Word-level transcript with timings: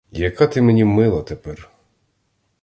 Яка 0.11 0.47
ти 0.47 0.61
мені 0.61 0.83
мила 0.85 1.21
тепер! 1.21 1.69